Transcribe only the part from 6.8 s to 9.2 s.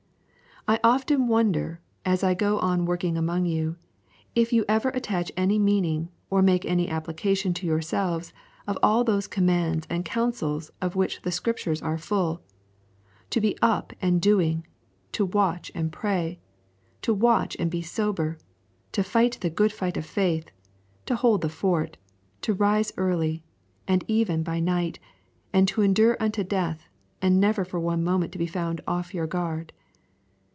application to yourselves of all